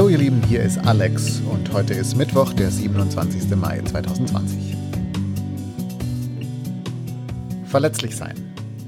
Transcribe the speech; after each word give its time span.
Hallo 0.00 0.08
ihr 0.08 0.16
Lieben, 0.16 0.42
hier 0.44 0.62
ist 0.62 0.78
Alex 0.78 1.40
und 1.40 1.74
heute 1.74 1.92
ist 1.92 2.16
Mittwoch, 2.16 2.54
der 2.54 2.70
27. 2.70 3.54
Mai 3.54 3.82
2020. 3.82 4.74
Verletzlich 7.66 8.16
sein. 8.16 8.34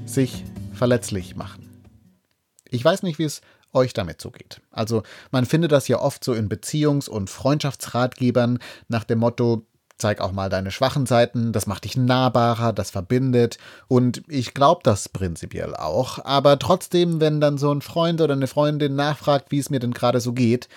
Sich 0.07 0.43
verletzlich 0.73 1.35
machen. 1.35 1.69
Ich 2.67 2.83
weiß 2.83 3.03
nicht, 3.03 3.19
wie 3.19 3.25
es 3.25 3.41
euch 3.73 3.93
damit 3.93 4.21
so 4.21 4.31
geht. 4.31 4.63
Also 4.71 5.03
man 5.29 5.45
findet 5.45 5.71
das 5.71 5.87
ja 5.87 5.99
oft 5.99 6.23
so 6.23 6.33
in 6.33 6.49
Beziehungs- 6.49 7.09
und 7.09 7.29
Freundschaftsratgebern 7.29 8.57
nach 8.87 9.03
dem 9.03 9.19
Motto, 9.19 9.67
Zeig 9.99 10.21
auch 10.21 10.31
mal 10.31 10.49
deine 10.49 10.71
schwachen 10.71 11.05
Seiten, 11.05 11.53
das 11.53 11.67
macht 11.67 11.83
dich 11.83 11.95
nahbarer, 11.95 12.73
das 12.73 12.89
verbindet. 12.89 13.57
Und 13.87 14.23
ich 14.27 14.53
glaube 14.53 14.81
das 14.83 15.07
prinzipiell 15.07 15.75
auch. 15.75 16.19
Aber 16.25 16.57
trotzdem, 16.57 17.21
wenn 17.21 17.39
dann 17.39 17.57
so 17.57 17.71
ein 17.71 17.81
Freund 17.81 18.19
oder 18.19 18.33
eine 18.33 18.47
Freundin 18.47 18.95
nachfragt, 18.95 19.51
wie 19.51 19.59
es 19.59 19.69
mir 19.69 19.79
denn 19.79 19.93
gerade 19.93 20.19
so 20.19 20.33
geht, 20.33 20.67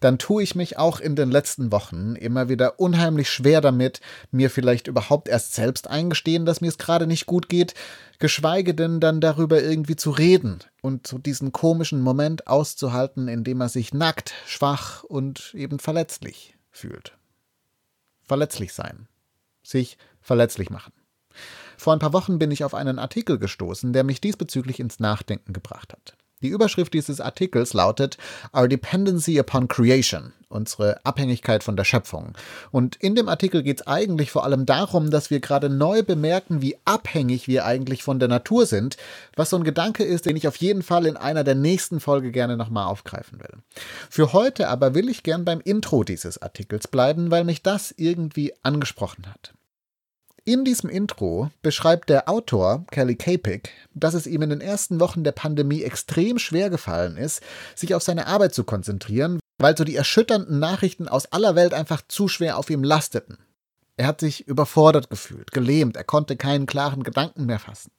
dann 0.00 0.18
tue 0.18 0.42
ich 0.42 0.54
mich 0.54 0.78
auch 0.78 1.00
in 1.00 1.16
den 1.16 1.30
letzten 1.30 1.72
Wochen 1.72 2.16
immer 2.16 2.48
wieder 2.48 2.78
unheimlich 2.78 3.30
schwer 3.30 3.60
damit, 3.60 4.00
mir 4.30 4.50
vielleicht 4.50 4.88
überhaupt 4.88 5.26
erst 5.28 5.54
selbst 5.54 5.88
eingestehen, 5.88 6.44
dass 6.44 6.60
mir 6.60 6.68
es 6.68 6.78
gerade 6.78 7.06
nicht 7.06 7.26
gut 7.26 7.48
geht, 7.48 7.74
geschweige 8.18 8.74
denn 8.74 9.00
dann 9.00 9.20
darüber 9.20 9.62
irgendwie 9.62 9.96
zu 9.96 10.10
reden 10.10 10.58
und 10.82 11.06
so 11.06 11.18
diesen 11.18 11.50
komischen 11.50 12.02
Moment 12.02 12.46
auszuhalten, 12.46 13.26
in 13.26 13.42
dem 13.42 13.60
er 13.60 13.70
sich 13.70 13.94
nackt, 13.94 14.34
schwach 14.46 15.02
und 15.02 15.54
eben 15.54 15.78
verletzlich 15.78 16.56
fühlt 16.70 17.16
verletzlich 18.26 18.72
sein, 18.72 19.08
sich 19.62 19.98
verletzlich 20.20 20.70
machen. 20.70 20.92
Vor 21.76 21.92
ein 21.92 21.98
paar 21.98 22.12
Wochen 22.12 22.38
bin 22.38 22.50
ich 22.50 22.64
auf 22.64 22.74
einen 22.74 22.98
Artikel 22.98 23.38
gestoßen, 23.38 23.92
der 23.92 24.04
mich 24.04 24.20
diesbezüglich 24.20 24.80
ins 24.80 24.98
Nachdenken 24.98 25.52
gebracht 25.52 25.92
hat. 25.92 26.16
Die 26.42 26.48
Überschrift 26.48 26.92
dieses 26.92 27.18
Artikels 27.18 27.72
lautet 27.72 28.18
Our 28.54 28.68
Dependency 28.68 29.40
upon 29.40 29.68
Creation, 29.68 30.34
unsere 30.50 31.02
Abhängigkeit 31.02 31.64
von 31.64 31.76
der 31.76 31.84
Schöpfung. 31.84 32.34
Und 32.70 32.96
in 32.96 33.14
dem 33.14 33.30
Artikel 33.30 33.62
geht 33.62 33.80
es 33.80 33.86
eigentlich 33.86 34.30
vor 34.30 34.44
allem 34.44 34.66
darum, 34.66 35.10
dass 35.10 35.30
wir 35.30 35.40
gerade 35.40 35.70
neu 35.70 36.02
bemerken, 36.02 36.60
wie 36.60 36.76
abhängig 36.84 37.48
wir 37.48 37.64
eigentlich 37.64 38.02
von 38.02 38.18
der 38.18 38.28
Natur 38.28 38.66
sind, 38.66 38.98
was 39.34 39.48
so 39.48 39.56
ein 39.56 39.64
Gedanke 39.64 40.04
ist, 40.04 40.26
den 40.26 40.36
ich 40.36 40.46
auf 40.46 40.56
jeden 40.56 40.82
Fall 40.82 41.06
in 41.06 41.16
einer 41.16 41.42
der 41.42 41.54
nächsten 41.54 42.00
Folge 42.00 42.30
gerne 42.32 42.58
nochmal 42.58 42.86
aufgreifen 42.86 43.40
will. 43.40 43.62
Für 44.10 44.34
heute 44.34 44.68
aber 44.68 44.94
will 44.94 45.08
ich 45.08 45.22
gern 45.22 45.46
beim 45.46 45.60
Intro 45.60 46.04
dieses 46.04 46.42
Artikels 46.42 46.86
bleiben, 46.86 47.30
weil 47.30 47.44
mich 47.44 47.62
das 47.62 47.94
irgendwie 47.96 48.52
angesprochen 48.62 49.26
hat. 49.26 49.55
In 50.48 50.64
diesem 50.64 50.88
Intro 50.88 51.50
beschreibt 51.60 52.08
der 52.08 52.28
Autor 52.28 52.84
Kelly 52.92 53.16
Kapik, 53.16 53.72
dass 53.94 54.14
es 54.14 54.28
ihm 54.28 54.42
in 54.42 54.50
den 54.50 54.60
ersten 54.60 55.00
Wochen 55.00 55.24
der 55.24 55.32
Pandemie 55.32 55.82
extrem 55.82 56.38
schwer 56.38 56.70
gefallen 56.70 57.16
ist, 57.16 57.42
sich 57.74 57.96
auf 57.96 58.04
seine 58.04 58.28
Arbeit 58.28 58.54
zu 58.54 58.62
konzentrieren, 58.62 59.40
weil 59.58 59.76
so 59.76 59.82
die 59.82 59.96
erschütternden 59.96 60.60
Nachrichten 60.60 61.08
aus 61.08 61.26
aller 61.32 61.56
Welt 61.56 61.74
einfach 61.74 62.00
zu 62.06 62.28
schwer 62.28 62.58
auf 62.58 62.70
ihm 62.70 62.84
lasteten. 62.84 63.38
Er 63.96 64.06
hat 64.06 64.20
sich 64.20 64.46
überfordert 64.46 65.10
gefühlt, 65.10 65.50
gelähmt, 65.50 65.96
er 65.96 66.04
konnte 66.04 66.36
keinen 66.36 66.66
klaren 66.66 67.02
Gedanken 67.02 67.46
mehr 67.46 67.58
fassen. 67.58 67.90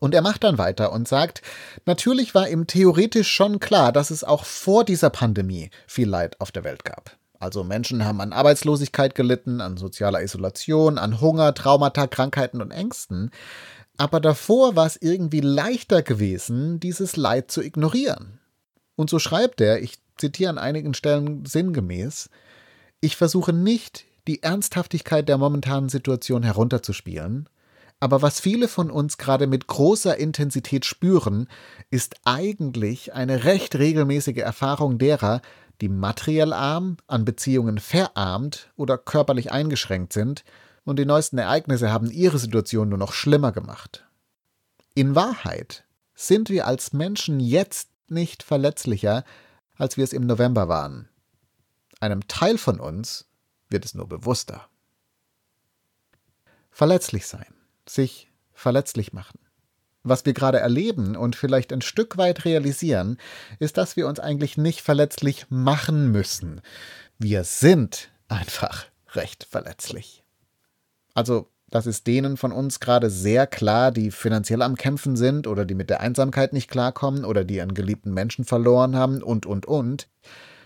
Und 0.00 0.12
er 0.12 0.22
macht 0.22 0.42
dann 0.42 0.58
weiter 0.58 0.90
und 0.90 1.06
sagt, 1.06 1.40
natürlich 1.86 2.34
war 2.34 2.48
ihm 2.48 2.66
theoretisch 2.66 3.30
schon 3.30 3.60
klar, 3.60 3.92
dass 3.92 4.10
es 4.10 4.24
auch 4.24 4.44
vor 4.44 4.84
dieser 4.84 5.10
Pandemie 5.10 5.70
viel 5.86 6.08
Leid 6.08 6.40
auf 6.40 6.50
der 6.50 6.64
Welt 6.64 6.84
gab. 6.84 7.19
Also 7.40 7.64
Menschen 7.64 8.04
haben 8.04 8.20
an 8.20 8.34
Arbeitslosigkeit 8.34 9.14
gelitten, 9.14 9.62
an 9.62 9.78
sozialer 9.78 10.22
Isolation, 10.22 10.98
an 10.98 11.20
Hunger, 11.22 11.54
Traumata, 11.54 12.06
Krankheiten 12.06 12.60
und 12.60 12.70
Ängsten. 12.70 13.30
Aber 13.96 14.20
davor 14.20 14.76
war 14.76 14.86
es 14.86 14.98
irgendwie 15.00 15.40
leichter 15.40 16.02
gewesen, 16.02 16.80
dieses 16.80 17.16
Leid 17.16 17.50
zu 17.50 17.62
ignorieren. 17.62 18.38
Und 18.94 19.08
so 19.08 19.18
schreibt 19.18 19.62
er, 19.62 19.82
ich 19.82 19.98
zitiere 20.18 20.50
an 20.50 20.58
einigen 20.58 20.92
Stellen 20.92 21.46
sinngemäß, 21.46 22.28
ich 23.00 23.16
versuche 23.16 23.54
nicht, 23.54 24.04
die 24.28 24.42
Ernsthaftigkeit 24.42 25.26
der 25.26 25.38
momentanen 25.38 25.88
Situation 25.88 26.42
herunterzuspielen, 26.42 27.48
aber 28.00 28.22
was 28.22 28.40
viele 28.40 28.68
von 28.68 28.90
uns 28.90 29.18
gerade 29.18 29.46
mit 29.46 29.66
großer 29.66 30.16
Intensität 30.16 30.86
spüren, 30.86 31.48
ist 31.90 32.16
eigentlich 32.24 33.12
eine 33.12 33.44
recht 33.44 33.76
regelmäßige 33.76 34.38
Erfahrung 34.38 34.98
derer, 34.98 35.42
die 35.80 35.88
materiell 35.88 36.52
arm, 36.52 36.96
an 37.06 37.24
Beziehungen 37.24 37.78
verarmt 37.78 38.70
oder 38.76 38.98
körperlich 38.98 39.52
eingeschränkt 39.52 40.12
sind, 40.12 40.44
und 40.84 40.98
die 40.98 41.04
neuesten 41.04 41.38
Ereignisse 41.38 41.92
haben 41.92 42.10
ihre 42.10 42.38
Situation 42.38 42.88
nur 42.88 42.98
noch 42.98 43.12
schlimmer 43.12 43.52
gemacht. 43.52 44.06
In 44.94 45.14
Wahrheit 45.14 45.84
sind 46.14 46.48
wir 46.48 46.66
als 46.66 46.92
Menschen 46.92 47.38
jetzt 47.38 47.90
nicht 48.08 48.42
verletzlicher, 48.42 49.24
als 49.76 49.96
wir 49.96 50.04
es 50.04 50.12
im 50.12 50.26
November 50.26 50.68
waren. 50.68 51.08
Einem 52.00 52.26
Teil 52.28 52.58
von 52.58 52.80
uns 52.80 53.26
wird 53.68 53.84
es 53.84 53.94
nur 53.94 54.08
bewusster. 54.08 54.68
Verletzlich 56.70 57.26
sein, 57.26 57.54
sich 57.86 58.30
verletzlich 58.52 59.12
machen. 59.12 59.38
Was 60.02 60.24
wir 60.24 60.32
gerade 60.32 60.58
erleben 60.58 61.14
und 61.14 61.36
vielleicht 61.36 61.72
ein 61.72 61.82
Stück 61.82 62.16
weit 62.16 62.44
realisieren, 62.44 63.18
ist, 63.58 63.76
dass 63.76 63.96
wir 63.96 64.08
uns 64.08 64.18
eigentlich 64.18 64.56
nicht 64.56 64.80
verletzlich 64.80 65.46
machen 65.50 66.10
müssen. 66.10 66.62
Wir 67.18 67.44
sind 67.44 68.10
einfach 68.28 68.86
recht 69.14 69.46
verletzlich. 69.50 70.24
Also, 71.14 71.50
das 71.68 71.86
ist 71.86 72.06
denen 72.06 72.36
von 72.36 72.50
uns 72.50 72.80
gerade 72.80 73.10
sehr 73.10 73.46
klar, 73.46 73.92
die 73.92 74.10
finanziell 74.10 74.62
am 74.62 74.76
Kämpfen 74.76 75.16
sind 75.16 75.46
oder 75.46 75.64
die 75.64 75.74
mit 75.74 75.90
der 75.90 76.00
Einsamkeit 76.00 76.52
nicht 76.52 76.70
klarkommen 76.70 77.24
oder 77.24 77.44
die 77.44 77.60
einen 77.60 77.74
geliebten 77.74 78.12
Menschen 78.12 78.44
verloren 78.44 78.96
haben 78.96 79.22
und, 79.22 79.46
und, 79.46 79.66
und. 79.66 80.08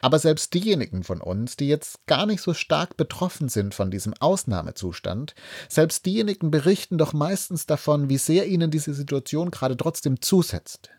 Aber 0.05 0.19
selbst 0.19 0.53
diejenigen 0.53 1.03
von 1.03 1.23
uns, 1.23 1.57
die 1.57 1.67
jetzt 1.67 2.05
gar 2.05 2.27
nicht 2.27 2.43
so 2.43 2.53
stark 2.53 2.99
betroffen 2.99 3.49
sind 3.49 3.75
von 3.75 3.91
diesem 3.91 4.13
Ausnahmezustand, 4.13 5.35
selbst 5.67 6.05
diejenigen 6.05 6.51
berichten 6.51 6.99
doch 6.99 7.15
meistens 7.15 7.65
davon, 7.65 8.11
wie 8.11 8.19
sehr 8.19 8.47
ihnen 8.47 8.71
diese 8.71 8.93
Situation 8.93 9.51
gerade 9.51 9.79
trotzdem 9.79 10.21
zusetzt. 10.21 10.91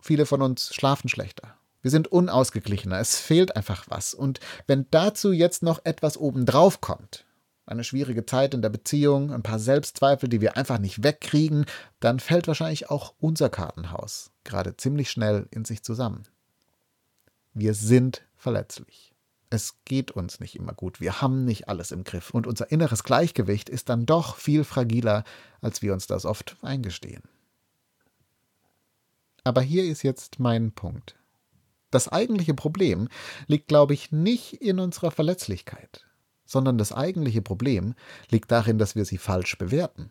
Viele 0.00 0.26
von 0.26 0.42
uns 0.42 0.74
schlafen 0.74 1.08
schlechter. 1.08 1.54
Wir 1.82 1.92
sind 1.92 2.08
unausgeglichener, 2.08 2.98
es 2.98 3.20
fehlt 3.20 3.54
einfach 3.54 3.84
was. 3.90 4.12
Und 4.12 4.40
wenn 4.66 4.86
dazu 4.90 5.30
jetzt 5.30 5.62
noch 5.62 5.84
etwas 5.84 6.16
obendrauf 6.16 6.80
kommt, 6.80 7.26
eine 7.64 7.84
schwierige 7.84 8.26
Zeit 8.26 8.54
in 8.54 8.62
der 8.62 8.70
Beziehung, 8.70 9.32
ein 9.32 9.44
paar 9.44 9.60
Selbstzweifel, 9.60 10.28
die 10.28 10.40
wir 10.40 10.56
einfach 10.56 10.80
nicht 10.80 11.04
wegkriegen, 11.04 11.64
dann 12.00 12.18
fällt 12.18 12.48
wahrscheinlich 12.48 12.90
auch 12.90 13.14
unser 13.20 13.50
Kartenhaus 13.50 14.32
gerade 14.42 14.76
ziemlich 14.76 15.12
schnell 15.12 15.46
in 15.52 15.64
sich 15.64 15.84
zusammen. 15.84 16.24
Wir 17.54 17.74
sind 17.74 18.22
verletzlich. 18.38 19.12
Es 19.50 19.76
geht 19.84 20.10
uns 20.10 20.40
nicht 20.40 20.56
immer 20.56 20.72
gut, 20.74 21.00
wir 21.00 21.22
haben 21.22 21.44
nicht 21.44 21.68
alles 21.68 21.90
im 21.90 22.04
Griff 22.04 22.30
und 22.30 22.46
unser 22.46 22.70
inneres 22.70 23.02
Gleichgewicht 23.02 23.68
ist 23.68 23.88
dann 23.88 24.06
doch 24.06 24.36
viel 24.36 24.64
fragiler, 24.64 25.24
als 25.60 25.82
wir 25.82 25.92
uns 25.92 26.06
das 26.06 26.24
oft 26.24 26.56
eingestehen. 26.62 27.22
Aber 29.44 29.62
hier 29.62 29.84
ist 29.84 30.02
jetzt 30.02 30.38
mein 30.38 30.72
Punkt. 30.72 31.16
Das 31.90 32.08
eigentliche 32.08 32.52
Problem 32.52 33.08
liegt, 33.46 33.68
glaube 33.68 33.94
ich, 33.94 34.12
nicht 34.12 34.54
in 34.60 34.78
unserer 34.78 35.10
Verletzlichkeit, 35.10 36.06
sondern 36.44 36.76
das 36.76 36.92
eigentliche 36.92 37.40
Problem 37.40 37.94
liegt 38.28 38.50
darin, 38.52 38.76
dass 38.76 38.94
wir 38.94 39.06
sie 39.06 39.16
falsch 39.16 39.56
bewerten. 39.56 40.10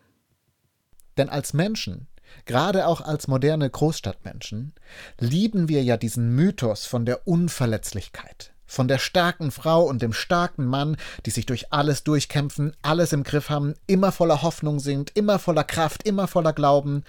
Denn 1.16 1.28
als 1.28 1.52
Menschen 1.52 2.08
Gerade 2.44 2.86
auch 2.86 3.00
als 3.00 3.28
moderne 3.28 3.68
Großstadtmenschen 3.68 4.74
lieben 5.18 5.68
wir 5.68 5.82
ja 5.82 5.96
diesen 5.96 6.34
Mythos 6.34 6.86
von 6.86 7.04
der 7.04 7.26
Unverletzlichkeit, 7.26 8.52
von 8.66 8.88
der 8.88 8.98
starken 8.98 9.50
Frau 9.50 9.84
und 9.84 10.02
dem 10.02 10.12
starken 10.12 10.66
Mann, 10.66 10.96
die 11.26 11.30
sich 11.30 11.46
durch 11.46 11.72
alles 11.72 12.04
durchkämpfen, 12.04 12.74
alles 12.82 13.12
im 13.12 13.22
Griff 13.22 13.50
haben, 13.50 13.74
immer 13.86 14.12
voller 14.12 14.42
Hoffnung 14.42 14.80
sind, 14.80 15.10
immer 15.14 15.38
voller 15.38 15.64
Kraft, 15.64 16.04
immer 16.04 16.26
voller 16.26 16.52
Glauben. 16.52 17.04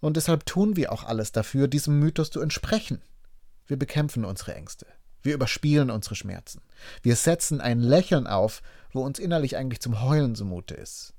Und 0.00 0.16
deshalb 0.16 0.46
tun 0.46 0.76
wir 0.76 0.92
auch 0.92 1.04
alles 1.04 1.32
dafür, 1.32 1.68
diesem 1.68 1.98
Mythos 1.98 2.30
zu 2.30 2.40
entsprechen. 2.40 3.00
Wir 3.66 3.78
bekämpfen 3.78 4.24
unsere 4.24 4.54
Ängste. 4.54 4.86
Wir 5.22 5.34
überspielen 5.34 5.90
unsere 5.90 6.14
Schmerzen. 6.14 6.60
Wir 7.02 7.16
setzen 7.16 7.60
ein 7.62 7.80
Lächeln 7.80 8.26
auf, 8.26 8.62
wo 8.92 9.00
uns 9.00 9.18
innerlich 9.18 9.56
eigentlich 9.56 9.80
zum 9.80 10.02
Heulen 10.02 10.34
zumute 10.34 10.74
ist. 10.74 11.14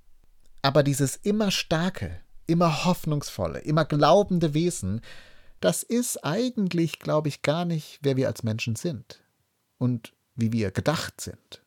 Aber 0.62 0.84
dieses 0.84 1.16
immer 1.16 1.52
starke, 1.52 2.22
immer 2.48 2.86
hoffnungsvolle, 2.86 3.60
immer 3.60 3.86
glaubende 3.86 4.54
Wesen, 4.54 5.02
das 5.60 5.84
ist 5.84 6.24
eigentlich, 6.24 7.00
glaube 7.00 7.30
ich, 7.30 7.42
gar 7.42 7.66
nicht, 7.66 8.00
wer 8.02 8.18
wir 8.18 8.28
als 8.28 8.44
Menschen 8.44 8.76
sind 8.76 9.24
und 9.78 10.14
wie 10.36 10.52
wir 10.52 10.72
gedacht 10.72 11.22
sind. 11.22 11.64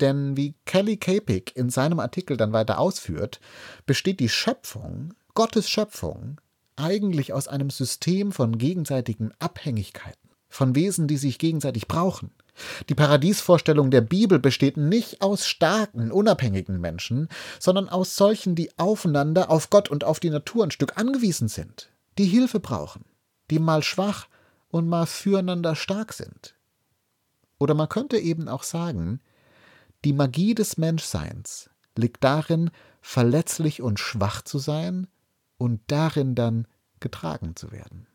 Denn 0.00 0.36
wie 0.36 0.54
Kelly 0.64 0.96
Kapik 0.96 1.56
in 1.56 1.70
seinem 1.70 2.00
Artikel 2.00 2.36
dann 2.36 2.52
weiter 2.52 2.78
ausführt, 2.78 3.40
besteht 3.86 4.20
die 4.20 4.28
Schöpfung, 4.28 5.14
Gottes 5.34 5.68
Schöpfung, 5.68 6.40
eigentlich 6.76 7.32
aus 7.32 7.46
einem 7.48 7.70
System 7.70 8.32
von 8.32 8.58
gegenseitigen 8.58 9.32
Abhängigkeiten, 9.38 10.23
von 10.54 10.76
Wesen, 10.76 11.08
die 11.08 11.16
sich 11.16 11.38
gegenseitig 11.38 11.88
brauchen. 11.88 12.30
Die 12.88 12.94
Paradiesvorstellung 12.94 13.90
der 13.90 14.02
Bibel 14.02 14.38
besteht 14.38 14.76
nicht 14.76 15.20
aus 15.20 15.48
starken, 15.48 16.12
unabhängigen 16.12 16.80
Menschen, 16.80 17.28
sondern 17.58 17.88
aus 17.88 18.14
solchen, 18.14 18.54
die 18.54 18.70
aufeinander, 18.78 19.50
auf 19.50 19.68
Gott 19.68 19.88
und 19.88 20.04
auf 20.04 20.20
die 20.20 20.30
Natur 20.30 20.62
ein 20.62 20.70
Stück 20.70 20.96
angewiesen 20.96 21.48
sind, 21.48 21.90
die 22.18 22.26
Hilfe 22.26 22.60
brauchen, 22.60 23.04
die 23.50 23.58
mal 23.58 23.82
schwach 23.82 24.28
und 24.68 24.88
mal 24.88 25.06
füreinander 25.06 25.74
stark 25.74 26.12
sind. 26.12 26.54
Oder 27.58 27.74
man 27.74 27.88
könnte 27.88 28.18
eben 28.18 28.48
auch 28.48 28.62
sagen, 28.62 29.20
die 30.04 30.12
Magie 30.12 30.54
des 30.54 30.76
Menschseins 30.76 31.68
liegt 31.96 32.22
darin, 32.22 32.70
verletzlich 33.00 33.82
und 33.82 33.98
schwach 33.98 34.42
zu 34.42 34.58
sein 34.58 35.08
und 35.58 35.80
darin 35.88 36.36
dann 36.36 36.68
getragen 37.00 37.56
zu 37.56 37.72
werden. 37.72 38.06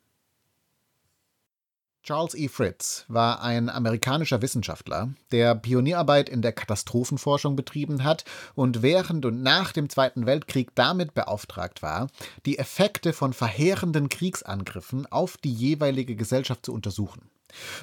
Charles 2.09 2.33
E. 2.33 2.47
Fritz 2.47 3.06
war 3.07 3.44
ein 3.44 3.69
amerikanischer 3.69 4.41
Wissenschaftler, 4.41 5.13
der 5.31 5.53
Pionierarbeit 5.53 6.27
in 6.27 6.41
der 6.41 6.53
Katastrophenforschung 6.53 7.56
betrieben 7.56 8.03
hat 8.03 8.25
und 8.56 8.81
während 8.81 9.25
und 9.25 9.44
nach 9.44 9.73
dem 9.73 9.89
Zweiten 9.89 10.25
Weltkrieg 10.25 10.73
damit 10.73 11.13
beauftragt 11.13 11.83
war, 11.83 12.09
die 12.47 12.57
Effekte 12.57 13.13
von 13.13 13.31
verheerenden 13.31 14.09
Kriegsangriffen 14.09 15.06
auf 15.06 15.38
die 15.38 15.53
jeweilige 15.53 16.15
Gesellschaft 16.15 16.65
zu 16.65 16.73
untersuchen. 16.73 17.29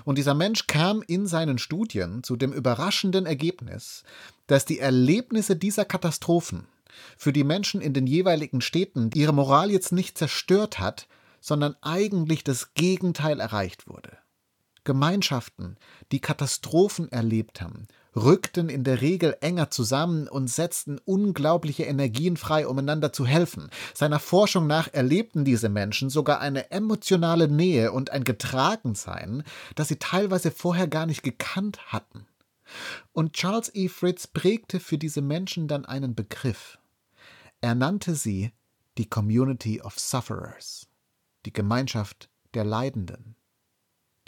Und 0.05 0.19
dieser 0.19 0.35
Mensch 0.35 0.67
kam 0.67 1.05
in 1.07 1.29
seinen 1.29 1.59
Studien 1.59 2.25
zu 2.25 2.35
dem 2.35 2.53
überraschenden 2.53 3.27
Ergebnis, 3.27 4.03
dass 4.49 4.65
die 4.65 4.81
Erlebnisse 4.81 5.55
dieser 5.55 5.85
Katastrophen 5.85 6.67
für 7.17 7.33
die 7.33 7.45
Menschen 7.45 7.81
in 7.81 7.95
den 7.95 8.09
jeweiligen 8.09 8.61
Städten 8.61 9.11
ihre 9.15 9.33
Moral 9.33 9.71
jetzt 9.71 9.93
nicht 9.93 10.19
zerstört 10.19 10.81
hat, 10.81 11.07
sondern 11.47 11.77
eigentlich 11.81 12.43
das 12.43 12.75
Gegenteil 12.75 13.39
erreicht 13.39 13.87
wurde. 13.87 14.19
Gemeinschaften, 14.83 15.77
die 16.11 16.19
Katastrophen 16.19 17.11
erlebt 17.13 17.61
haben, 17.61 17.87
rückten 18.17 18.69
in 18.69 18.83
der 18.83 19.01
Regel 19.01 19.37
enger 19.41 19.71
zusammen 19.71 20.27
und 20.27 20.51
setzten 20.51 20.99
unglaubliche 21.05 21.85
Energien 21.85 22.37
frei, 22.37 22.67
um 22.67 22.79
einander 22.79 23.13
zu 23.13 23.27
helfen. 23.27 23.71
Seiner 23.95 24.19
Forschung 24.19 24.67
nach 24.67 24.93
erlebten 24.93 25.45
diese 25.45 25.69
Menschen 25.69 26.11
sogar 26.11 26.41
eine 26.41 26.73
emotionale 26.73 27.47
Nähe 27.47 27.93
und 27.93 28.11
ein 28.11 28.25
Getragensein, 28.25 29.45
das 29.77 29.87
sie 29.87 30.01
teilweise 30.01 30.51
vorher 30.51 30.89
gar 30.89 31.07
nicht 31.07 31.23
gekannt 31.23 31.79
hatten. 31.93 32.27
Und 33.13 33.35
Charles 33.35 33.73
E. 33.73 33.87
Fritz 33.87 34.27
prägte 34.27 34.81
für 34.81 34.99
diese 34.99 35.23
Menschen 35.23 35.69
dann 35.69 35.85
einen 35.85 36.17
Begriff. 36.17 36.79
Er 37.61 37.77
nannte 37.77 38.17
sie 38.17 38.51
die 38.99 39.09
Community 39.09 39.81
of 39.81 39.97
Sufferers 40.01 40.89
die 41.47 41.53
Gemeinschaft 41.53 42.29
der 42.55 42.65
Leidenden. 42.65 43.37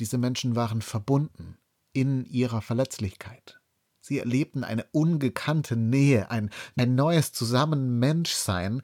Diese 0.00 0.16
Menschen 0.18 0.54
waren 0.54 0.80
verbunden 0.80 1.58
in 1.92 2.24
ihrer 2.24 2.62
Verletzlichkeit. 2.62 3.60
Sie 4.00 4.18
erlebten 4.18 4.64
eine 4.64 4.86
ungekannte 4.92 5.76
Nähe, 5.76 6.30
ein, 6.30 6.50
ein 6.76 6.94
neues 6.94 7.32
Zusammenmenschsein, 7.32 8.80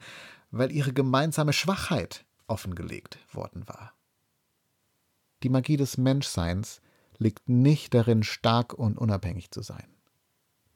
weil 0.51 0.71
ihre 0.71 0.93
gemeinsame 0.93 1.53
Schwachheit 1.53 2.25
offengelegt 2.47 3.17
worden 3.33 3.67
war. 3.67 3.93
Die 5.41 5.49
Magie 5.49 5.77
des 5.77 5.97
Menschseins 5.97 6.81
liegt 7.17 7.47
nicht 7.47 7.93
darin, 7.93 8.23
stark 8.23 8.73
und 8.73 8.97
unabhängig 8.97 9.51
zu 9.51 9.61
sein. 9.61 9.87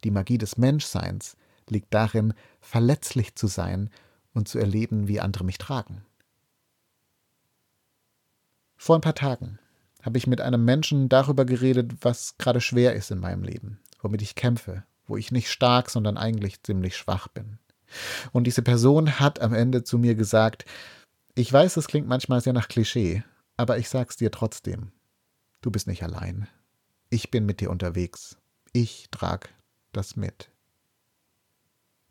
Die 0.03 0.11
Magie 0.11 0.37
des 0.37 0.57
Menschseins 0.57 1.35
liegt 1.67 1.93
darin, 1.93 2.33
verletzlich 2.61 3.35
zu 3.35 3.47
sein 3.47 3.89
und 4.33 4.47
zu 4.47 4.57
erleben, 4.57 5.07
wie 5.07 5.19
andere 5.19 5.43
mich 5.43 5.57
tragen. 5.57 6.05
Vor 8.81 8.95
ein 8.95 9.01
paar 9.01 9.13
Tagen 9.13 9.59
habe 10.03 10.17
ich 10.17 10.25
mit 10.25 10.39
einem 10.39 10.63
Menschen 10.63 11.09
darüber 11.09 11.43
geredet, 11.43 11.91
was 11.99 12.37
gerade 12.37 12.61
schwer 12.61 12.95
ist 12.95 13.11
in 13.11 13.19
meinem 13.19 13.43
Leben, 13.43 13.81
womit 14.01 14.21
ich 14.21 14.35
kämpfe, 14.35 14.85
wo 15.05 15.17
ich 15.17 15.33
nicht 15.33 15.51
stark, 15.51 15.89
sondern 15.89 16.17
eigentlich 16.17 16.63
ziemlich 16.63 16.95
schwach 16.95 17.27
bin. 17.27 17.59
Und 18.31 18.45
diese 18.45 18.61
Person 18.61 19.19
hat 19.19 19.41
am 19.41 19.53
Ende 19.53 19.83
zu 19.83 19.97
mir 19.97 20.15
gesagt, 20.15 20.63
ich 21.35 21.51
weiß, 21.51 21.75
es 21.75 21.87
klingt 21.87 22.07
manchmal 22.07 22.39
sehr 22.39 22.53
nach 22.53 22.69
Klischee, 22.69 23.21
aber 23.57 23.77
ich 23.77 23.89
sag's 23.89 24.15
dir 24.15 24.31
trotzdem. 24.31 24.93
Du 25.59 25.71
bist 25.71 25.85
nicht 25.85 26.01
allein. 26.01 26.47
Ich 27.09 27.31
bin 27.31 27.45
mit 27.45 27.59
dir 27.59 27.71
unterwegs. 27.71 28.37
Ich 28.71 29.09
trag 29.11 29.49
das 29.91 30.15
mit. 30.15 30.51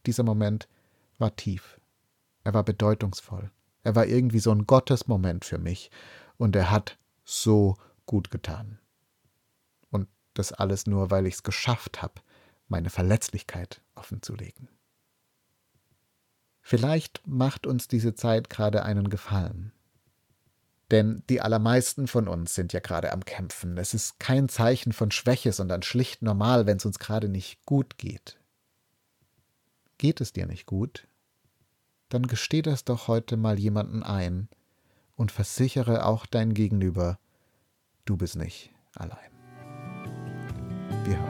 Dieser 0.04 0.22
Moment 0.22 0.68
war 1.16 1.34
tief. 1.34 1.80
Er 2.44 2.52
war 2.52 2.62
bedeutungsvoll. 2.62 3.50
Er 3.84 3.94
war 3.94 4.04
irgendwie 4.04 4.40
so 4.40 4.50
ein 4.52 4.66
Gottesmoment 4.66 5.46
für 5.46 5.58
mich 5.58 5.90
und 6.38 6.56
er 6.56 6.70
hat 6.70 6.98
so 7.24 7.76
gut 8.06 8.30
getan. 8.30 8.78
Und 9.90 10.08
das 10.34 10.52
alles 10.52 10.86
nur, 10.86 11.10
weil 11.10 11.26
ich 11.26 11.34
es 11.34 11.42
geschafft 11.42 12.00
habe, 12.00 12.22
meine 12.68 12.90
Verletzlichkeit 12.90 13.82
offenzulegen. 13.94 14.68
Vielleicht 16.62 17.26
macht 17.26 17.66
uns 17.66 17.88
diese 17.88 18.14
Zeit 18.14 18.48
gerade 18.50 18.82
einen 18.82 19.10
Gefallen. 19.10 19.72
Denn 20.90 21.22
die 21.28 21.40
allermeisten 21.42 22.06
von 22.06 22.28
uns 22.28 22.54
sind 22.54 22.72
ja 22.72 22.80
gerade 22.80 23.12
am 23.12 23.24
Kämpfen. 23.24 23.76
Es 23.76 23.92
ist 23.92 24.18
kein 24.18 24.48
Zeichen 24.48 24.92
von 24.92 25.10
Schwäche, 25.10 25.52
sondern 25.52 25.82
schlicht 25.82 26.22
normal, 26.22 26.66
wenn 26.66 26.78
es 26.78 26.86
uns 26.86 26.98
gerade 26.98 27.28
nicht 27.28 27.64
gut 27.66 27.98
geht. 27.98 28.38
Geht 29.98 30.20
es 30.20 30.32
dir 30.32 30.46
nicht 30.46 30.66
gut? 30.66 31.06
Dann 32.08 32.26
gesteh 32.26 32.62
das 32.62 32.84
doch 32.84 33.08
heute 33.08 33.36
mal 33.36 33.58
jemanden 33.58 34.02
ein 34.02 34.48
und 35.18 35.32
versichere 35.32 36.06
auch 36.06 36.24
dein 36.24 36.54
Gegenüber, 36.54 37.18
du 38.06 38.16
bist 38.16 38.36
nicht 38.36 38.72
allein. 38.94 39.18
Wir 41.04 41.18
hören. 41.18 41.27